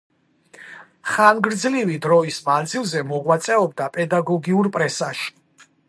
[1.09, 5.31] ხანგრძლივი დროის მანძილზე მოღვაწეობდა პედაგოგიურ პრესაში.